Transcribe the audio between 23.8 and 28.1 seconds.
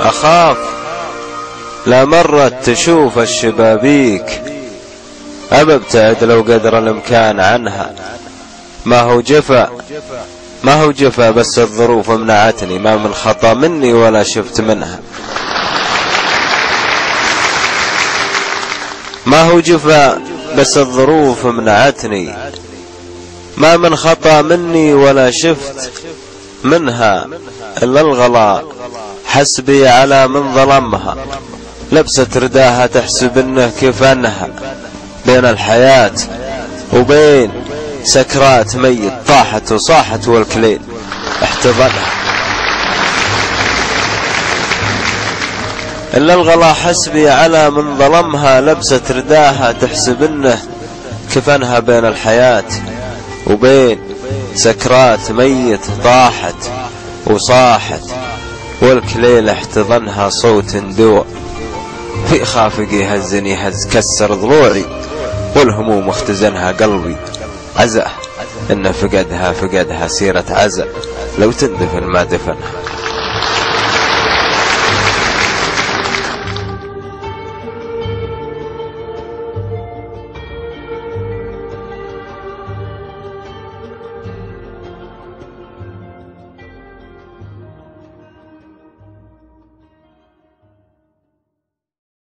خطأ مني ولا شفت منها إلا